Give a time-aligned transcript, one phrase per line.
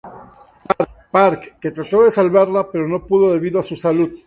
[1.11, 4.09] Park, que trató de salvarla, pero no pudo debido a su salud.